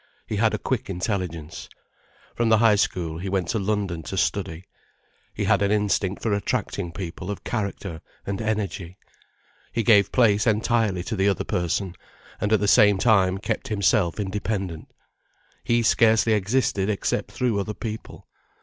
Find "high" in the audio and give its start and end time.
2.57-2.77